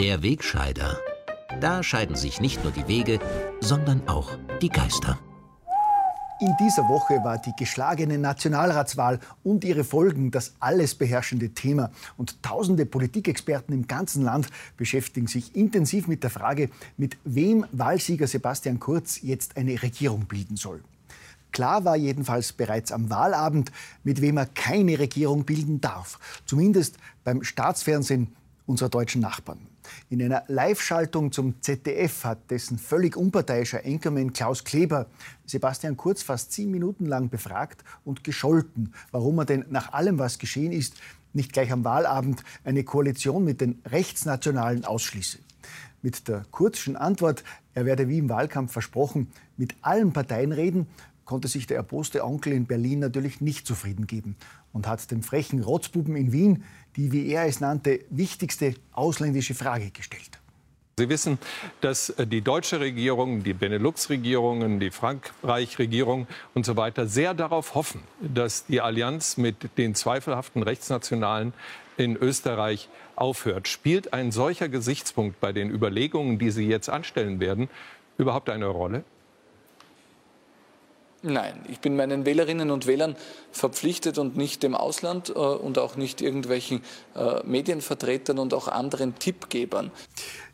Der 0.00 0.22
Wegscheider. 0.22 0.98
Da 1.60 1.82
scheiden 1.82 2.16
sich 2.16 2.40
nicht 2.40 2.64
nur 2.64 2.72
die 2.72 2.88
Wege, 2.88 3.18
sondern 3.60 4.08
auch 4.08 4.30
die 4.62 4.70
Geister. 4.70 5.18
In 6.40 6.54
dieser 6.58 6.88
Woche 6.88 7.22
war 7.22 7.36
die 7.36 7.52
geschlagene 7.58 8.16
Nationalratswahl 8.16 9.20
und 9.44 9.62
ihre 9.62 9.84
Folgen 9.84 10.30
das 10.30 10.54
alles 10.58 10.94
beherrschende 10.94 11.50
Thema. 11.50 11.90
Und 12.16 12.42
tausende 12.42 12.86
Politikexperten 12.86 13.74
im 13.74 13.88
ganzen 13.88 14.22
Land 14.24 14.48
beschäftigen 14.78 15.26
sich 15.26 15.54
intensiv 15.54 16.08
mit 16.08 16.22
der 16.22 16.30
Frage, 16.30 16.70
mit 16.96 17.18
wem 17.24 17.66
Wahlsieger 17.70 18.26
Sebastian 18.26 18.80
Kurz 18.80 19.20
jetzt 19.20 19.58
eine 19.58 19.82
Regierung 19.82 20.24
bilden 20.24 20.56
soll. 20.56 20.82
Klar 21.52 21.84
war 21.84 21.96
jedenfalls 21.96 22.54
bereits 22.54 22.90
am 22.90 23.10
Wahlabend, 23.10 23.70
mit 24.02 24.22
wem 24.22 24.38
er 24.38 24.46
keine 24.46 24.98
Regierung 24.98 25.44
bilden 25.44 25.82
darf. 25.82 26.18
Zumindest 26.46 26.96
beim 27.22 27.44
Staatsfernsehen 27.44 28.28
unserer 28.64 28.88
deutschen 28.88 29.20
Nachbarn. 29.20 29.69
In 30.08 30.22
einer 30.22 30.44
Live-Schaltung 30.48 31.32
zum 31.32 31.60
ZDF 31.62 32.24
hat 32.24 32.50
dessen 32.50 32.78
völlig 32.78 33.16
unparteiischer 33.16 33.84
Enkermann 33.84 34.32
Klaus 34.32 34.64
Kleber 34.64 35.06
Sebastian 35.46 35.96
Kurz 35.96 36.22
fast 36.22 36.52
zehn 36.52 36.70
Minuten 36.70 37.06
lang 37.06 37.28
befragt 37.28 37.84
und 38.04 38.24
gescholten, 38.24 38.94
warum 39.10 39.38
er 39.38 39.44
denn 39.44 39.64
nach 39.70 39.92
allem, 39.92 40.18
was 40.18 40.38
geschehen 40.38 40.72
ist, 40.72 40.94
nicht 41.32 41.52
gleich 41.52 41.72
am 41.72 41.84
Wahlabend 41.84 42.42
eine 42.64 42.84
Koalition 42.84 43.44
mit 43.44 43.60
den 43.60 43.80
Rechtsnationalen 43.86 44.84
ausschließe. 44.84 45.38
Mit 46.02 46.28
der 46.28 46.44
Kurzschen 46.50 46.96
Antwort, 46.96 47.44
er 47.74 47.84
werde 47.84 48.08
wie 48.08 48.18
im 48.18 48.28
Wahlkampf 48.28 48.72
versprochen, 48.72 49.30
mit 49.56 49.74
allen 49.82 50.12
Parteien 50.12 50.52
reden, 50.52 50.86
konnte 51.30 51.46
sich 51.46 51.68
der 51.68 51.76
erboste 51.76 52.24
Onkel 52.24 52.52
in 52.52 52.66
Berlin 52.66 52.98
natürlich 52.98 53.40
nicht 53.40 53.64
zufrieden 53.64 54.08
geben 54.08 54.34
und 54.72 54.88
hat 54.88 55.12
dem 55.12 55.22
frechen 55.22 55.62
Rotzbuben 55.62 56.16
in 56.16 56.32
Wien 56.32 56.64
die, 56.96 57.12
wie 57.12 57.28
er 57.28 57.46
es 57.46 57.60
nannte, 57.60 58.00
wichtigste 58.10 58.74
ausländische 58.90 59.54
Frage 59.54 59.92
gestellt. 59.92 60.40
Sie 60.98 61.08
wissen, 61.08 61.38
dass 61.82 62.10
äh, 62.10 62.26
die 62.26 62.40
deutsche 62.40 62.80
Regierung, 62.80 63.44
die 63.44 63.54
Benelux-Regierungen, 63.54 64.80
die 64.80 64.90
Frankreich-Regierung 64.90 66.26
und 66.54 66.66
so 66.66 66.76
weiter 66.76 67.06
sehr 67.06 67.32
darauf 67.32 67.76
hoffen, 67.76 68.02
dass 68.20 68.66
die 68.66 68.80
Allianz 68.80 69.36
mit 69.36 69.78
den 69.78 69.94
zweifelhaften 69.94 70.64
Rechtsnationalen 70.64 71.52
in 71.96 72.16
Österreich 72.16 72.88
aufhört. 73.14 73.68
Spielt 73.68 74.12
ein 74.12 74.32
solcher 74.32 74.68
Gesichtspunkt 74.68 75.38
bei 75.38 75.52
den 75.52 75.70
Überlegungen, 75.70 76.40
die 76.40 76.50
Sie 76.50 76.66
jetzt 76.66 76.90
anstellen 76.90 77.38
werden, 77.38 77.68
überhaupt 78.18 78.50
eine 78.50 78.66
Rolle? 78.66 79.04
Nein, 81.22 81.60
ich 81.68 81.80
bin 81.80 81.96
meinen 81.96 82.24
Wählerinnen 82.24 82.70
und 82.70 82.86
Wählern 82.86 83.14
verpflichtet 83.52 84.16
und 84.16 84.38
nicht 84.38 84.62
dem 84.62 84.74
Ausland 84.74 85.28
äh, 85.28 85.32
und 85.32 85.78
auch 85.78 85.96
nicht 85.96 86.22
irgendwelchen 86.22 86.80
äh, 87.14 87.46
Medienvertretern 87.46 88.38
und 88.38 88.54
auch 88.54 88.68
anderen 88.68 89.18
Tippgebern. 89.18 89.90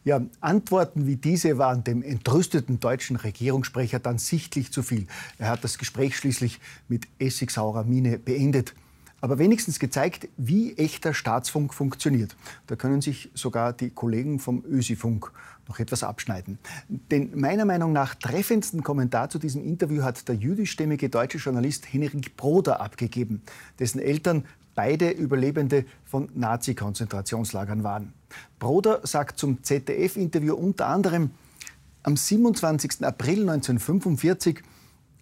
Ja, 0.04 0.20
Antworten 0.40 1.06
wie 1.06 1.16
diese 1.16 1.58
waren 1.58 1.84
dem 1.84 2.02
entrüsteten 2.02 2.80
deutschen 2.80 3.14
Regierungssprecher 3.14 4.00
dann 4.00 4.18
sichtlich 4.18 4.72
zu 4.72 4.82
viel. 4.82 5.06
Er 5.38 5.50
hat 5.50 5.62
das 5.62 5.78
Gespräch 5.78 6.16
schließlich 6.16 6.58
mit 6.88 7.06
essigsaurer 7.20 7.84
Miene 7.84 8.18
beendet 8.18 8.74
aber 9.20 9.38
wenigstens 9.38 9.78
gezeigt, 9.78 10.28
wie 10.36 10.76
echter 10.76 11.14
Staatsfunk 11.14 11.72
funktioniert. 11.72 12.36
Da 12.66 12.76
können 12.76 13.00
sich 13.00 13.30
sogar 13.34 13.72
die 13.72 13.90
Kollegen 13.90 14.38
vom 14.38 14.64
Ösifunk 14.64 15.32
noch 15.68 15.78
etwas 15.78 16.02
abschneiden. 16.02 16.58
Den 16.88 17.38
meiner 17.38 17.64
Meinung 17.64 17.92
nach 17.92 18.14
treffendsten 18.14 18.82
Kommentar 18.82 19.30
zu 19.30 19.38
diesem 19.38 19.64
Interview 19.64 20.02
hat 20.02 20.28
der 20.28 20.36
jüdischstämmige 20.36 21.08
deutsche 21.08 21.38
Journalist 21.38 21.92
Henrik 21.92 22.36
Broder 22.36 22.80
abgegeben, 22.80 23.42
dessen 23.78 24.00
Eltern 24.00 24.44
beide 24.74 25.10
Überlebende 25.10 25.86
von 26.04 26.28
Nazi-Konzentrationslagern 26.34 27.82
waren. 27.82 28.12
Broder 28.58 29.00
sagt 29.04 29.38
zum 29.38 29.62
ZDF-Interview 29.62 30.54
unter 30.54 30.86
anderem, 30.86 31.30
am 32.02 32.16
27. 32.16 33.04
April 33.04 33.40
1945 33.40 34.62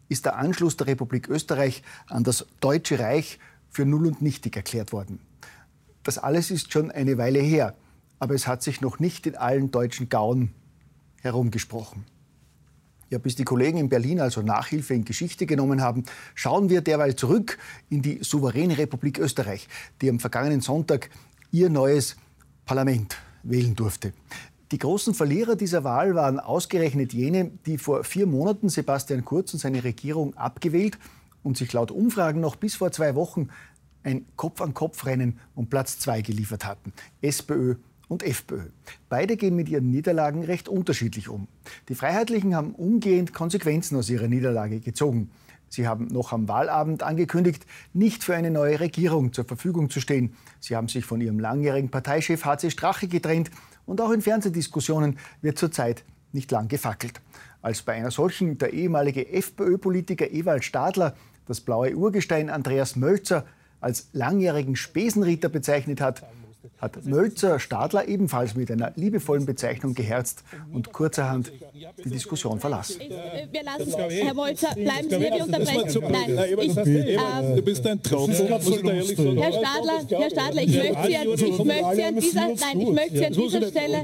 ist 0.08 0.26
der 0.26 0.36
Anschluss 0.36 0.76
der 0.76 0.88
Republik 0.88 1.28
Österreich 1.28 1.82
an 2.08 2.24
das 2.24 2.46
Deutsche 2.60 2.98
Reich 2.98 3.38
für 3.74 3.84
null 3.84 4.06
und 4.06 4.22
nichtig 4.22 4.56
erklärt 4.56 4.92
worden. 4.92 5.18
Das 6.04 6.18
alles 6.18 6.50
ist 6.50 6.72
schon 6.72 6.90
eine 6.90 7.18
Weile 7.18 7.40
her, 7.40 7.74
aber 8.18 8.34
es 8.34 8.46
hat 8.46 8.62
sich 8.62 8.80
noch 8.80 8.98
nicht 9.00 9.26
in 9.26 9.36
allen 9.36 9.70
deutschen 9.70 10.08
Gauen 10.08 10.52
herumgesprochen. 11.22 12.04
Ja, 13.10 13.18
bis 13.18 13.36
die 13.36 13.44
Kollegen 13.44 13.78
in 13.78 13.88
Berlin 13.88 14.20
also 14.20 14.42
Nachhilfe 14.42 14.94
in 14.94 15.04
Geschichte 15.04 15.46
genommen 15.46 15.82
haben, 15.82 16.04
schauen 16.34 16.68
wir 16.70 16.80
derweil 16.80 17.16
zurück 17.16 17.58
in 17.90 18.02
die 18.02 18.18
souveräne 18.22 18.78
Republik 18.78 19.18
Österreich, 19.18 19.68
die 20.00 20.08
am 20.08 20.20
vergangenen 20.20 20.60
Sonntag 20.60 21.10
ihr 21.50 21.68
neues 21.68 22.16
Parlament 22.64 23.16
wählen 23.42 23.74
durfte. 23.74 24.12
Die 24.72 24.78
großen 24.78 25.14
Verlierer 25.14 25.56
dieser 25.56 25.84
Wahl 25.84 26.14
waren 26.14 26.40
ausgerechnet 26.40 27.12
jene, 27.12 27.50
die 27.66 27.78
vor 27.78 28.04
vier 28.04 28.26
Monaten 28.26 28.68
Sebastian 28.68 29.24
Kurz 29.24 29.52
und 29.52 29.60
seine 29.60 29.84
Regierung 29.84 30.34
abgewählt 30.36 30.98
und 31.44 31.56
sich 31.56 31.72
laut 31.72 31.92
Umfragen 31.92 32.40
noch 32.40 32.56
bis 32.56 32.74
vor 32.74 32.90
zwei 32.90 33.14
Wochen 33.14 33.50
ein 34.02 34.26
Kopf-an-Kopf-Rennen 34.36 35.38
um 35.54 35.68
Platz 35.68 36.00
zwei 36.00 36.20
geliefert 36.20 36.64
hatten. 36.64 36.92
SPÖ 37.22 37.76
und 38.08 38.22
FPÖ. 38.22 38.70
Beide 39.08 39.36
gehen 39.36 39.56
mit 39.56 39.68
ihren 39.68 39.90
Niederlagen 39.90 40.44
recht 40.44 40.68
unterschiedlich 40.68 41.28
um. 41.28 41.48
Die 41.88 41.94
Freiheitlichen 41.94 42.54
haben 42.54 42.74
umgehend 42.74 43.32
Konsequenzen 43.32 43.96
aus 43.96 44.10
ihrer 44.10 44.28
Niederlage 44.28 44.80
gezogen. 44.80 45.30
Sie 45.68 45.88
haben 45.88 46.06
noch 46.06 46.32
am 46.32 46.46
Wahlabend 46.48 47.02
angekündigt, 47.02 47.66
nicht 47.92 48.22
für 48.22 48.34
eine 48.34 48.50
neue 48.50 48.78
Regierung 48.78 49.32
zur 49.32 49.44
Verfügung 49.44 49.90
zu 49.90 50.00
stehen. 50.00 50.36
Sie 50.60 50.76
haben 50.76 50.88
sich 50.88 51.04
von 51.04 51.20
ihrem 51.20 51.40
langjährigen 51.40 51.90
Parteichef 51.90 52.44
HC 52.44 52.70
Strache 52.70 53.08
getrennt 53.08 53.50
und 53.86 54.00
auch 54.00 54.10
in 54.10 54.20
Fernsehdiskussionen 54.20 55.18
wird 55.42 55.58
zurzeit 55.58 56.04
nicht 56.32 56.50
lang 56.50 56.68
gefackelt. 56.68 57.20
Als 57.62 57.82
bei 57.82 57.94
einer 57.94 58.10
solchen 58.10 58.58
der 58.58 58.72
ehemalige 58.72 59.32
FPÖ-Politiker 59.32 60.30
Ewald 60.30 60.64
Stadler 60.64 61.14
das 61.46 61.60
blaue 61.60 61.94
Urgestein 61.94 62.50
Andreas 62.50 62.96
Mölzer 62.96 63.44
als 63.80 64.08
langjährigen 64.12 64.76
Spesenritter 64.76 65.48
bezeichnet 65.48 66.00
hat, 66.00 66.22
hat 66.78 67.04
Mölzer 67.04 67.58
Stadler 67.60 68.08
ebenfalls 68.08 68.54
mit 68.54 68.70
einer 68.70 68.92
liebevollen 68.96 69.46
Bezeichnung 69.46 69.94
geherzt 69.94 70.42
und 70.72 70.92
kurzerhand 70.92 71.52
die 72.04 72.10
Diskussion 72.10 72.60
verlassen. 72.60 73.00
Wir 73.00 73.62
lassen, 73.62 73.92
Herr 73.96 74.34
Mölzer, 74.34 74.74
bleiben 74.74 75.08
Sie 75.08 75.16
hier, 75.16 75.30
wir 75.32 75.44
unterbrechen. 75.44 76.02
Nein, 76.10 76.58
ich, 76.58 76.76
ähm, 76.76 77.56
du 77.56 77.62
bist 77.62 77.86
ein 77.86 78.02
Trottel, 78.02 78.48
Herr 78.48 78.60
Stadler, 78.60 80.18
Herr 80.18 80.30
Stadler, 80.30 80.62
ich 80.62 80.76
möchte 80.76 81.06
Sie 81.06 81.16
an, 81.16 81.28
ich 81.28 81.64
möchte 81.64 81.94
Sie 81.94 82.04
an 82.04 82.16
dieser, 82.20 82.48
nein, 82.48 82.80
ich 82.80 82.90
möchte 82.90 83.16
Sie 83.16 83.26
an 83.26 83.32
dieser 83.32 83.68
Stelle, 83.68 83.98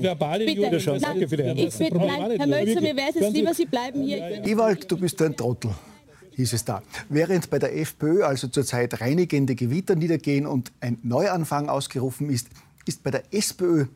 bitte, 0.47 1.43
nein, 1.43 1.59
ich 1.59 1.79
bitte, 1.79 1.97
nein, 1.97 2.31
Herr 2.39 2.47
Mölzer, 2.47 2.81
mir 2.81 2.97
wäre 2.97 3.09
es 3.09 3.15
jetzt 3.15 3.33
lieber, 3.33 3.55
Sie 3.55 3.67
bleiben 3.67 4.03
hier. 4.03 4.45
Ewald, 4.45 4.91
du 4.91 4.97
bist 4.97 5.21
ein 5.23 5.37
Trottel 5.37 5.71
hieß 6.41 6.53
es 6.55 6.65
da. 6.65 6.83
Während 7.09 7.51
bei 7.51 7.59
der 7.59 7.77
FPÖ 7.77 8.25
also 8.25 8.49
zurzeit 8.49 9.01
reinigende 9.01 9.55
Gewitter 9.55 9.95
niedergehen 9.95 10.47
und 10.47 10.73
ein 10.81 10.99
Neuanfang 11.03 11.69
ausgerufen 11.69 12.31
ist, 12.31 12.49
ist 12.87 13.03
bei 13.03 13.11
der 13.11 13.23
SPÖ 13.33 13.87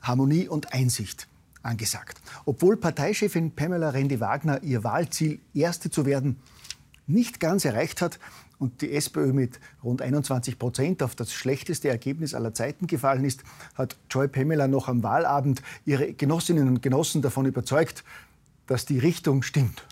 Harmonie 0.00 0.48
und 0.48 0.72
Einsicht 0.72 1.28
angesagt. 1.62 2.20
Obwohl 2.44 2.76
Parteichefin 2.76 3.52
Pamela 3.52 3.90
Rendi-Wagner 3.90 4.62
ihr 4.62 4.84
Wahlziel, 4.84 5.38
Erste 5.54 5.90
zu 5.90 6.06
werden, 6.06 6.36
nicht 7.06 7.40
ganz 7.40 7.64
erreicht 7.64 8.02
hat 8.02 8.18
und 8.58 8.80
die 8.80 8.92
SPÖ 8.92 9.32
mit 9.32 9.60
rund 9.82 10.02
21 10.02 10.58
Prozent 10.58 11.02
auf 11.02 11.14
das 11.14 11.32
schlechteste 11.32 11.88
Ergebnis 11.88 12.34
aller 12.34 12.54
Zeiten 12.54 12.86
gefallen 12.86 13.24
ist, 13.24 13.42
hat 13.74 13.96
Joy 14.10 14.28
Pamela 14.28 14.68
noch 14.68 14.88
am 14.88 15.02
Wahlabend 15.02 15.62
ihre 15.84 16.12
Genossinnen 16.12 16.68
und 16.68 16.82
Genossen 16.82 17.22
davon 17.22 17.46
überzeugt, 17.46 18.04
dass 18.66 18.86
die 18.86 18.98
Richtung 18.98 19.42
stimmt. 19.42 19.84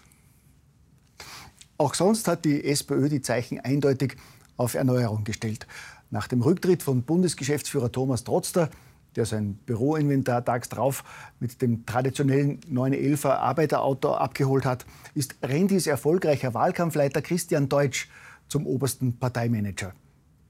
Auch 1.80 1.94
sonst 1.94 2.28
hat 2.28 2.44
die 2.44 2.62
SPÖ 2.62 3.08
die 3.08 3.22
Zeichen 3.22 3.58
eindeutig 3.58 4.18
auf 4.58 4.74
Erneuerung 4.74 5.24
gestellt. 5.24 5.66
Nach 6.10 6.28
dem 6.28 6.42
Rücktritt 6.42 6.82
von 6.82 7.04
Bundesgeschäftsführer 7.04 7.90
Thomas 7.90 8.22
Trotzter, 8.22 8.68
der 9.16 9.24
sein 9.24 9.54
Büroinventar 9.64 10.44
tags 10.44 10.68
drauf 10.68 11.04
mit 11.38 11.62
dem 11.62 11.86
traditionellen 11.86 12.60
911er 12.70 13.30
Arbeiterauto 13.30 14.12
abgeholt 14.12 14.66
hat, 14.66 14.84
ist 15.14 15.36
Rendis 15.42 15.86
erfolgreicher 15.86 16.52
Wahlkampfleiter 16.52 17.22
Christian 17.22 17.70
Deutsch 17.70 18.10
zum 18.46 18.66
obersten 18.66 19.18
Parteimanager 19.18 19.94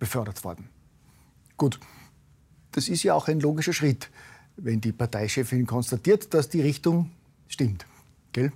befördert 0.00 0.42
worden. 0.42 0.68
Gut, 1.56 1.78
das 2.72 2.88
ist 2.88 3.04
ja 3.04 3.14
auch 3.14 3.28
ein 3.28 3.38
logischer 3.38 3.72
Schritt, 3.72 4.10
wenn 4.56 4.80
die 4.80 4.90
Parteichefin 4.90 5.64
konstatiert, 5.64 6.34
dass 6.34 6.48
die 6.48 6.60
Richtung 6.60 7.12
stimmt. 7.46 7.86
Gell? 8.32 8.50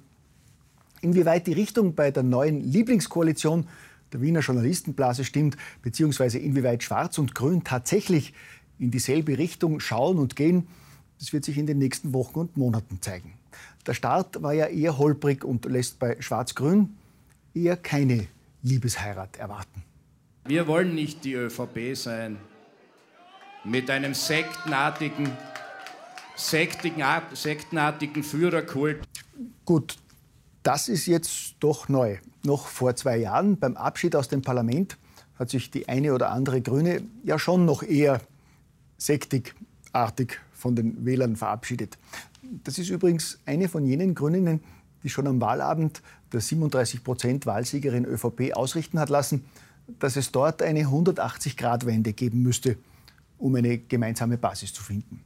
Inwieweit 1.05 1.47
die 1.47 1.53
Richtung 1.53 1.95
bei 1.95 2.11
der 2.11 2.23
neuen 2.23 2.63
Lieblingskoalition 2.63 3.69
der 4.15 4.23
Wiener 4.23 4.41
Journalistenblase 4.41 5.25
stimmt, 5.25 5.59
beziehungsweise 5.83 6.39
inwieweit 6.39 6.83
Schwarz 6.83 7.19
und 7.19 7.35
Grün 7.35 7.63
tatsächlich 7.63 8.33
in 8.79 8.91
dieselbe 8.91 9.37
Richtung 9.37 9.81
schauen 9.81 10.19
und 10.19 10.35
gehen, 10.35 10.67
das 11.19 11.35
wird 11.35 11.45
sich 11.45 11.59
in 11.59 11.67
den 11.67 11.77
nächsten 11.77 12.15
Wochen 12.15 12.39
und 12.39 12.57
Monaten 12.57 13.03
zeigen. 13.03 13.35
Der 13.87 13.93
Start 13.93 14.43
war 14.43 14.55
ja 14.55 14.65
eher 14.65 14.97
holprig 14.97 15.45
und 15.45 15.67
lässt 15.67 15.99
bei 15.99 16.17
Schwarz-Grün 16.21 16.97
eher 17.53 17.77
keine 17.77 18.27
Liebesheirat 18.63 19.37
erwarten. 19.37 19.83
Wir 20.47 20.67
wollen 20.67 20.95
nicht 20.95 21.23
die 21.25 21.35
ÖVP 21.35 21.95
sein 21.95 22.39
mit 23.63 23.91
einem 23.91 24.15
sektenartigen 24.15 25.31
sektenartigen 26.37 28.23
Führerkult. 28.23 29.07
Gut, 29.65 29.99
das 30.65 30.89
ist 30.89 31.07
jetzt 31.07 31.57
doch 31.61 31.89
neu. 31.89 32.17
Noch 32.43 32.67
vor 32.67 32.97
zwei 32.97 33.19
Jahren 33.19 33.59
beim 33.59 33.77
Abschied 33.77 34.17
aus 34.17 34.29
dem 34.29 34.43
Parlament 34.43 34.97
hat 35.39 35.51
sich 35.51 35.71
die 35.71 35.89
eine 35.89 36.15
oder 36.15 36.31
andere 36.31 36.61
Grüne 36.61 37.03
ja 37.23 37.39
schon 37.39 37.65
noch 37.65 37.83
eher 37.83 38.21
sektigartig 38.97 40.41
von 40.53 40.75
den 40.75 41.05
Wählern 41.05 41.37
verabschiedet. 41.37 41.99
Das 42.65 42.79
ist 42.79 42.89
übrigens 42.89 43.39
eine 43.45 43.69
von 43.69 43.85
jenen 43.85 44.15
Grünen, 44.15 44.61
die 45.03 45.11
schon 45.11 45.27
am 45.27 45.41
Wahlabend 45.41 46.03
der 46.33 46.41
37 46.41 47.05
Prozent 47.05 47.47
Wahlsiegerin 47.47 48.07
ÖVP 48.07 48.55
ausrichten 48.55 48.99
hat 48.99 49.11
lassen, 49.11 49.45
dass 49.99 50.17
es 50.17 50.33
dort 50.33 50.63
eine 50.63 50.85
180-Grad-Wende 50.85 52.15
geben 52.15 52.43
müsste, 52.43 52.79
um 53.37 53.55
eine 53.55 53.79
gemeinsame 53.79 54.39
Basis 54.39 54.73
zu 54.73 54.83
finden. 54.83 55.23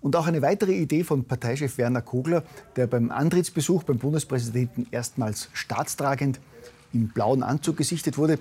Und 0.00 0.14
auch 0.14 0.26
eine 0.26 0.42
weitere 0.42 0.74
Idee 0.74 1.02
von 1.02 1.24
Parteichef 1.24 1.76
Werner 1.78 2.02
Kogler, 2.02 2.44
der 2.76 2.86
beim 2.86 3.10
Antrittsbesuch 3.10 3.82
beim 3.82 3.98
Bundespräsidenten 3.98 4.86
erstmals 4.90 5.48
staatstragend 5.52 6.40
im 6.92 7.08
blauen 7.08 7.42
Anzug 7.42 7.76
gesichtet 7.76 8.16
wurde, 8.16 8.38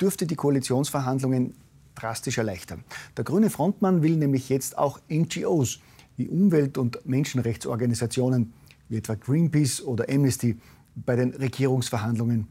dürfte 0.00 0.26
die 0.26 0.36
Koalitionsverhandlungen 0.36 1.54
drastisch 1.94 2.38
erleichtern. 2.38 2.84
Der 3.16 3.24
grüne 3.24 3.50
Frontmann 3.50 4.02
will 4.02 4.16
nämlich 4.16 4.48
jetzt 4.48 4.76
auch 4.78 5.00
NGOs 5.10 5.80
wie 6.16 6.28
Umwelt- 6.28 6.78
und 6.78 7.06
Menschenrechtsorganisationen 7.06 8.52
wie 8.88 8.96
etwa 8.96 9.14
Greenpeace 9.14 9.82
oder 9.82 10.06
Amnesty 10.08 10.58
bei 10.94 11.16
den 11.16 11.30
Regierungsverhandlungen 11.30 12.48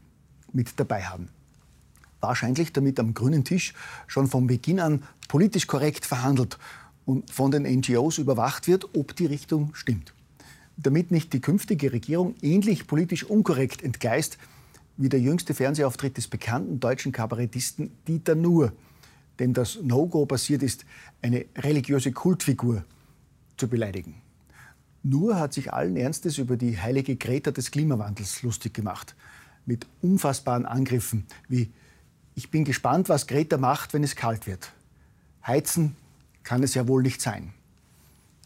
mit 0.52 0.78
dabei 0.78 1.02
haben. 1.02 1.28
Wahrscheinlich 2.20 2.72
damit 2.72 2.98
am 3.00 3.14
grünen 3.14 3.44
Tisch 3.44 3.74
schon 4.06 4.26
von 4.26 4.46
Beginn 4.46 4.80
an 4.80 5.02
politisch 5.28 5.66
korrekt 5.66 6.04
verhandelt 6.04 6.58
und 7.10 7.28
von 7.28 7.50
den 7.50 7.64
NGOs 7.64 8.18
überwacht 8.18 8.68
wird, 8.68 8.94
ob 8.94 9.16
die 9.16 9.26
Richtung 9.26 9.74
stimmt. 9.74 10.14
Damit 10.76 11.10
nicht 11.10 11.32
die 11.32 11.40
künftige 11.40 11.92
Regierung 11.92 12.36
ähnlich 12.40 12.86
politisch 12.86 13.24
unkorrekt 13.24 13.82
entgleist 13.82 14.38
wie 14.96 15.08
der 15.08 15.18
jüngste 15.18 15.52
Fernsehauftritt 15.52 16.16
des 16.16 16.28
bekannten 16.28 16.78
deutschen 16.78 17.10
Kabarettisten 17.10 17.90
Dieter 18.06 18.36
Nuhr, 18.36 18.72
dem 19.40 19.54
das 19.54 19.80
No-Go 19.82 20.24
passiert 20.24 20.62
ist, 20.62 20.84
eine 21.20 21.46
religiöse 21.56 22.12
Kultfigur 22.12 22.84
zu 23.56 23.66
beleidigen. 23.66 24.14
Nuhr 25.02 25.36
hat 25.36 25.52
sich 25.52 25.72
allen 25.72 25.96
Ernstes 25.96 26.38
über 26.38 26.56
die 26.56 26.78
heilige 26.78 27.16
Greta 27.16 27.50
des 27.50 27.72
Klimawandels 27.72 28.44
lustig 28.44 28.72
gemacht. 28.72 29.16
Mit 29.66 29.84
unfassbaren 30.00 30.64
Angriffen 30.64 31.26
wie 31.48 31.70
Ich 32.36 32.52
bin 32.52 32.64
gespannt, 32.64 33.08
was 33.08 33.26
Greta 33.26 33.58
macht, 33.58 33.94
wenn 33.94 34.04
es 34.04 34.14
kalt 34.14 34.46
wird. 34.46 34.72
Heizen 35.44 35.96
kann 36.42 36.62
es 36.62 36.74
ja 36.74 36.88
wohl 36.88 37.02
nicht 37.02 37.20
sein. 37.20 37.52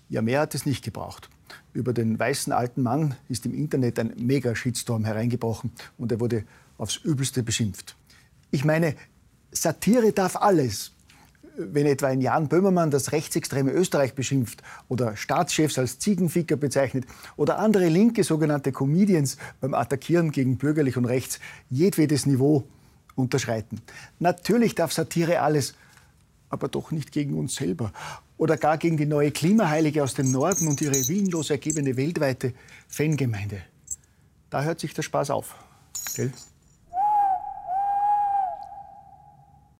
Ja, 0.08 0.22
mehr 0.22 0.40
hat 0.40 0.54
es 0.54 0.66
nicht 0.66 0.84
gebraucht. 0.84 1.28
Über 1.72 1.92
den 1.92 2.18
weißen 2.18 2.52
alten 2.52 2.82
Mann 2.82 3.16
ist 3.28 3.46
im 3.46 3.54
Internet 3.54 3.98
ein 3.98 4.12
Mega-Shitstorm 4.16 5.04
hereingebrochen 5.04 5.72
und 5.98 6.12
er 6.12 6.20
wurde 6.20 6.44
aufs 6.78 6.96
Übelste 6.96 7.42
beschimpft. 7.42 7.96
Ich 8.50 8.64
meine, 8.64 8.94
Satire 9.50 10.12
darf 10.12 10.36
alles. 10.36 10.92
Wenn 11.56 11.86
etwa 11.86 12.08
ein 12.08 12.20
Jan 12.20 12.48
Böhmermann 12.48 12.90
das 12.90 13.12
rechtsextreme 13.12 13.70
Österreich 13.70 14.14
beschimpft 14.14 14.62
oder 14.88 15.16
Staatschefs 15.16 15.78
als 15.78 16.00
Ziegenficker 16.00 16.56
bezeichnet 16.56 17.06
oder 17.36 17.58
andere 17.58 17.88
linke 17.88 18.24
sogenannte 18.24 18.72
Comedians 18.72 19.36
beim 19.60 19.72
Attackieren 19.72 20.32
gegen 20.32 20.58
bürgerlich 20.58 20.96
und 20.96 21.04
rechts 21.04 21.38
jedwedes 21.70 22.26
Niveau 22.26 22.64
unterschreiten. 23.14 23.80
Natürlich 24.18 24.74
darf 24.74 24.92
Satire 24.92 25.40
alles, 25.40 25.74
aber 26.48 26.68
doch 26.68 26.90
nicht 26.90 27.12
gegen 27.12 27.34
uns 27.34 27.54
selber 27.56 27.92
oder 28.36 28.56
gar 28.56 28.78
gegen 28.78 28.96
die 28.96 29.06
neue 29.06 29.30
Klimaheilige 29.30 30.02
aus 30.02 30.14
dem 30.14 30.30
Norden 30.30 30.68
und 30.68 30.80
ihre 30.80 30.94
willenlos 31.08 31.50
ergebene 31.50 31.96
weltweite 31.96 32.54
Fangemeinde. 32.88 33.62
Da 34.50 34.62
hört 34.62 34.80
sich 34.80 34.94
der 34.94 35.02
Spaß 35.02 35.30
auf. 35.30 35.54
Gell? 36.14 36.32